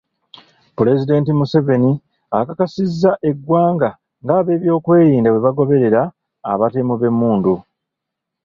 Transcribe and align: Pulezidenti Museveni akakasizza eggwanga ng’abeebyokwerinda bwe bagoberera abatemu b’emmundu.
Pulezidenti 0.77 1.31
Museveni 1.39 1.91
akakasizza 2.39 3.11
eggwanga 3.29 3.89
ng’abeebyokwerinda 4.23 5.27
bwe 5.31 5.43
bagoberera 5.45 6.01
abatemu 6.51 6.93
b’emmundu. 6.99 7.53